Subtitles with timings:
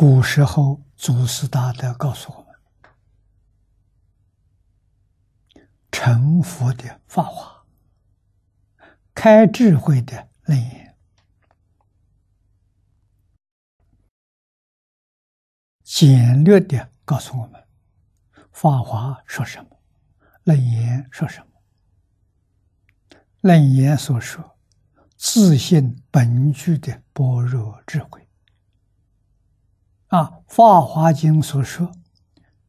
[0.00, 2.54] 古时候祖师大德告诉我们，
[5.92, 7.66] 成佛的法华，
[9.14, 10.96] 开智慧的楞严，
[15.82, 17.62] 简略的告诉我们，
[18.52, 19.82] 法华说什么，
[20.44, 21.46] 楞严说什么。
[23.42, 24.56] 楞严所说，
[25.18, 28.26] 自信本具的般若智慧。
[30.10, 31.92] 啊，《法华经》所说，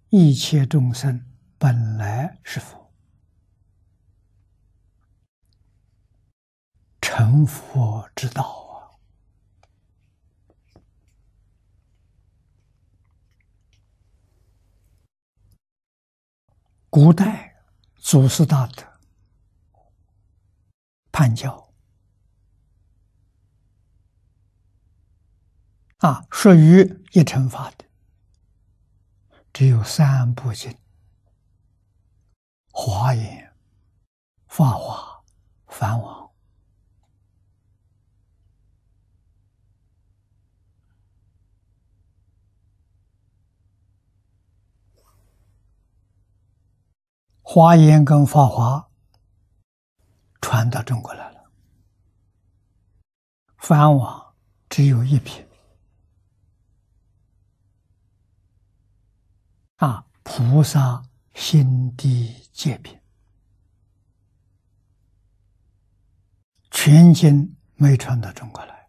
[0.09, 1.25] 一切众生
[1.57, 2.91] 本来是佛，
[7.01, 8.93] 成佛之道啊！
[16.91, 17.63] 古代
[17.95, 18.83] 祖师大德
[21.11, 21.70] 判教。
[26.01, 27.85] 啊，属于一乘法的，
[29.53, 30.71] 只有三部经：
[32.71, 33.23] 《华严》
[34.47, 35.21] 《法华》
[35.77, 36.25] 《梵王》。
[47.43, 48.89] 华严跟法华
[50.41, 51.51] 传到中国来了，
[53.59, 54.33] 梵王
[54.67, 55.45] 只有一品。
[59.81, 62.99] 啊，菩萨心地界品，
[66.69, 68.87] 全经没传到中国来。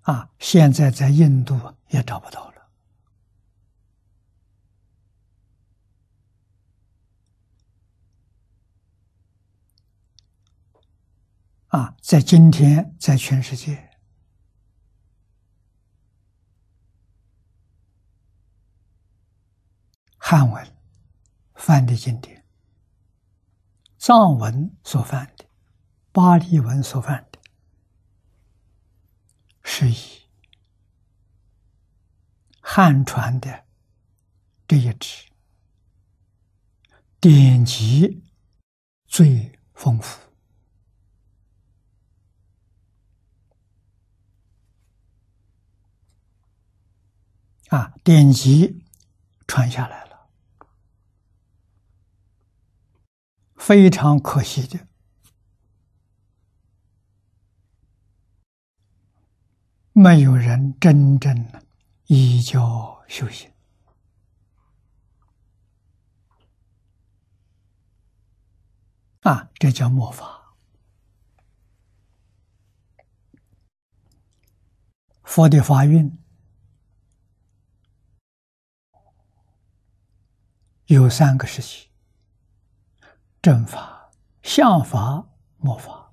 [0.00, 2.70] 啊，现在在印度也找不到了。
[11.66, 13.87] 啊，在今天，在全世界。
[20.30, 20.76] 汉文
[21.54, 22.44] 翻的经典，
[23.96, 25.46] 藏文所翻的，
[26.12, 27.40] 巴利文所翻的，
[29.62, 29.96] 是以
[32.60, 33.64] 汉传的
[34.66, 35.26] 这一支
[37.18, 38.22] 典籍
[39.06, 40.20] 最丰富。
[47.68, 48.84] 啊，典籍
[49.46, 50.07] 传下来了。
[53.68, 54.88] 非常可惜的，
[59.92, 61.62] 没有人真正的
[62.06, 63.52] 依教修行
[69.20, 69.50] 啊！
[69.58, 70.54] 这叫末法。
[75.24, 76.18] 佛的法运
[80.86, 81.87] 有三个时期。
[83.40, 84.10] 正法、
[84.42, 85.24] 相法、
[85.58, 86.12] 末法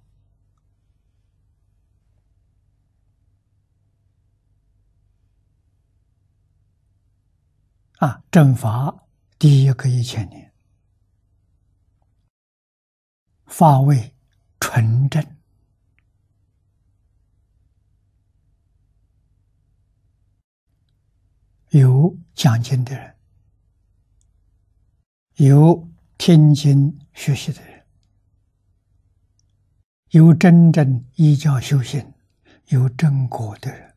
[7.97, 8.23] 啊！
[8.29, 9.07] 正法
[9.39, 10.53] 第一个一千年，
[13.47, 14.15] 法位
[14.59, 15.37] 纯正，
[21.69, 23.17] 有讲经的人，
[25.35, 25.89] 有。
[26.17, 27.83] 听经学习的人，
[30.09, 32.13] 有真正依教修行、
[32.67, 33.95] 有正果的人，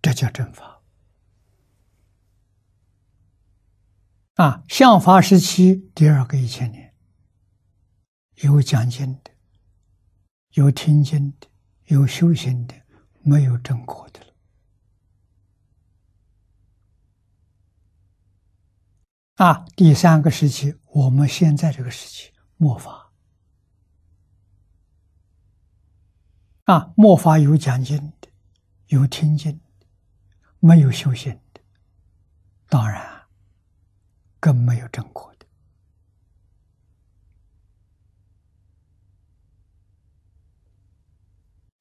[0.00, 0.80] 这叫正法。
[4.34, 6.94] 啊，相法时期第二个一千年，
[8.36, 9.32] 有讲经的，
[10.52, 11.48] 有听经的，
[11.86, 12.74] 有修行的，
[13.20, 14.32] 没有正果的了。
[19.38, 23.12] 啊，第三个时期，我们现在这个时期，末法。
[26.64, 28.28] 啊，末法有讲经的，
[28.88, 29.86] 有听经的，
[30.58, 31.60] 没有修行的，
[32.68, 33.28] 当然
[34.40, 35.46] 更没有正果的。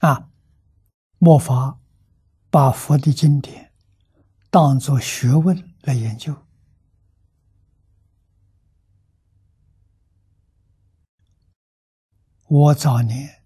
[0.08, 0.30] 啊，
[1.18, 1.80] 末法
[2.52, 3.74] 把佛的经典
[4.52, 6.47] 当作学问来研究。
[12.50, 13.44] 我早年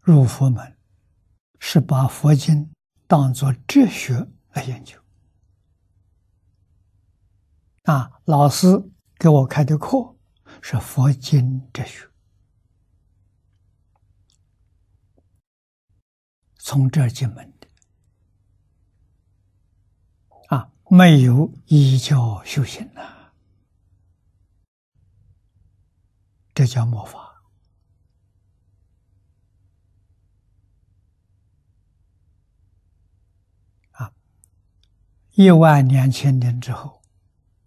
[0.00, 0.76] 入佛门，
[1.60, 2.72] 是把佛经
[3.06, 4.98] 当作哲学来研究。
[7.84, 8.66] 啊，老师
[9.18, 10.16] 给我开的课
[10.60, 12.10] 是佛经哲学，
[16.58, 17.68] 从这儿进门的，
[20.48, 23.21] 啊，没有依教修行呐，
[26.62, 27.42] 这叫末法
[33.90, 34.14] 啊！
[35.32, 37.02] 一万两千年之后，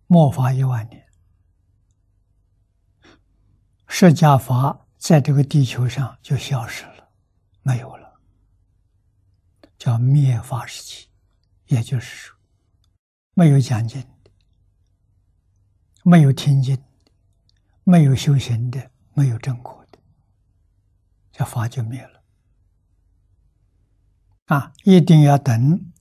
[0.08, 1.06] 末法一万年，
[3.86, 7.12] 释迦法在这个地球上就消失了，
[7.64, 8.22] 没有了。
[9.78, 11.10] 叫灭法时期，
[11.66, 12.38] 也就是说，
[13.34, 14.02] 没有讲经，
[16.06, 16.82] 没有听经，
[17.86, 20.00] 没有修行的，没有正果的，
[21.32, 22.24] 这法就灭了。
[24.46, 25.92] 啊，一定要等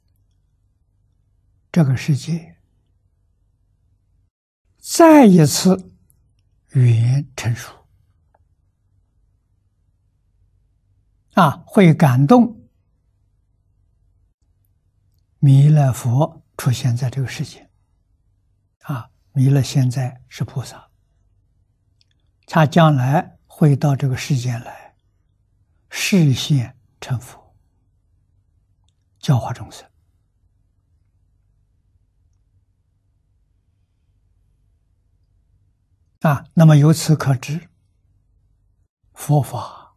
[1.70, 2.56] 这个世界
[4.78, 5.92] 再一次
[6.72, 7.86] 语言成熟，
[11.34, 12.62] 啊，会感动。
[15.38, 17.68] 弥勒佛出现在这个世界，
[18.84, 20.83] 啊，弥勒现在是菩萨，
[22.46, 24.94] 他将来会到这个世间来，
[25.90, 27.54] 视现成佛，
[29.18, 29.88] 教化众生。
[36.20, 37.68] 啊，那么由此可知，
[39.12, 39.96] 佛法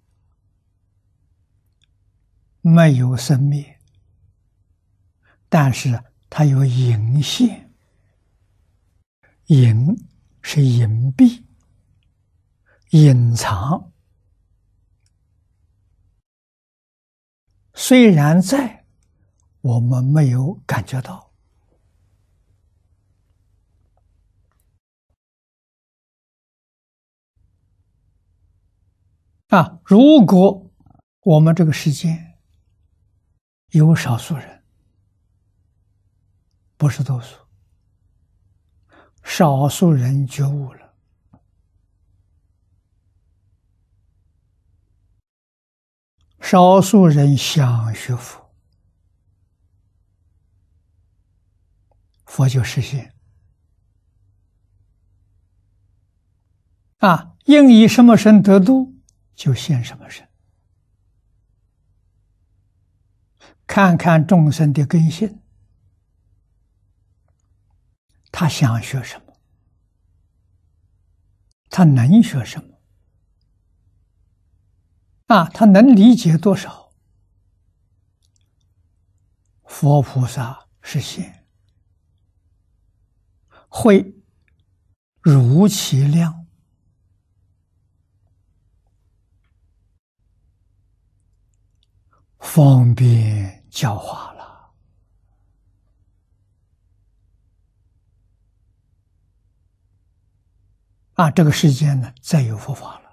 [2.60, 3.80] 没有生灭。
[5.48, 7.74] 但是它有隐现，
[9.46, 9.96] 隐
[10.42, 11.46] 是隐蔽、
[12.98, 13.92] 隐藏。
[17.76, 18.86] 虽然在，
[19.62, 21.32] 我们没有感觉到。
[29.50, 30.72] 啊，如果
[31.22, 32.36] 我们这个世界
[33.68, 34.58] 有少数人。
[36.80, 37.36] 不是多数，
[39.24, 40.87] 少数人觉悟了，
[46.50, 48.50] 少数人想学佛，
[52.26, 53.14] 佛就实现。
[57.00, 58.96] 啊，应以什么身得度，
[59.36, 60.26] 就现什么身。
[63.66, 65.42] 看看众生的根性。
[68.32, 69.34] 他想学什么？
[71.70, 72.77] 他能学什么？
[75.28, 76.92] 啊，他能理解多少？
[79.66, 81.46] 佛菩萨是现，
[83.68, 84.16] 会
[85.22, 86.48] 如其量，
[92.40, 94.72] 方便教化了。
[101.16, 103.07] 啊，这个世间呢，再有佛法了。